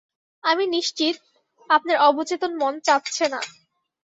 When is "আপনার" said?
1.69-1.97